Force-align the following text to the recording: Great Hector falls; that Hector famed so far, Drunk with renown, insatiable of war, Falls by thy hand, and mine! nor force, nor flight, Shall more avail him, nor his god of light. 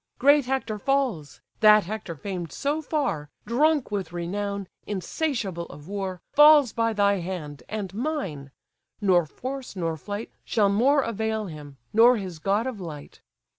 Great 0.17 0.47
Hector 0.47 0.79
falls; 0.79 1.41
that 1.59 1.83
Hector 1.83 2.15
famed 2.15 2.51
so 2.51 2.81
far, 2.81 3.29
Drunk 3.45 3.91
with 3.91 4.11
renown, 4.11 4.67
insatiable 4.87 5.67
of 5.67 5.87
war, 5.87 6.21
Falls 6.33 6.73
by 6.73 6.91
thy 6.91 7.19
hand, 7.19 7.61
and 7.69 7.93
mine! 7.93 8.49
nor 8.99 9.27
force, 9.27 9.75
nor 9.75 9.95
flight, 9.97 10.31
Shall 10.43 10.69
more 10.69 11.01
avail 11.01 11.45
him, 11.45 11.77
nor 11.93 12.17
his 12.17 12.39
god 12.39 12.65
of 12.65 12.81
light. 12.81 13.21